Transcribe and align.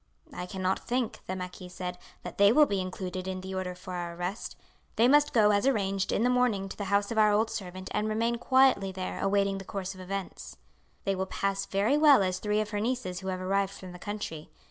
"I 0.33 0.47
cannot 0.47 0.79
think," 0.79 1.19
the 1.27 1.35
marquis 1.35 1.69
said, 1.69 1.99
"that 2.23 2.39
they 2.39 2.51
will 2.51 2.65
be 2.65 2.81
included 2.81 3.27
in 3.27 3.41
the 3.41 3.53
order 3.53 3.75
for 3.75 3.93
our 3.93 4.15
arrest. 4.15 4.55
They 4.95 5.07
must 5.07 5.31
go, 5.31 5.51
as 5.51 5.67
arranged, 5.67 6.11
in 6.11 6.23
the 6.23 6.29
morning 6.31 6.67
to 6.69 6.75
the 6.75 6.85
house 6.85 7.11
of 7.11 7.19
our 7.19 7.31
old 7.31 7.51
servant 7.51 7.87
and 7.91 8.09
remain 8.09 8.39
quietly 8.39 8.91
there 8.91 9.19
awaiting 9.21 9.59
the 9.59 9.63
course 9.63 9.93
of 9.93 9.99
events. 10.01 10.57
They 11.03 11.13
will 11.13 11.27
pass 11.27 11.67
very 11.67 11.99
well 11.99 12.23
as 12.23 12.39
three 12.39 12.61
of 12.61 12.71
her 12.71 12.79
nieces 12.79 13.19
who 13.19 13.27
have 13.27 13.41
arrived 13.41 13.73
from 13.73 13.91
the 13.91 13.99
country. 13.99 14.49